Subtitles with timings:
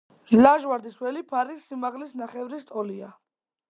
[0.37, 3.17] ლაჟვარდის ველი ფარის სიმაღლის ნახევრის ტოლია.